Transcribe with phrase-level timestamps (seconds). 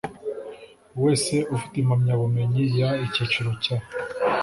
[1.03, 3.77] Wese ufite impamyabumenyi y icyiciro cya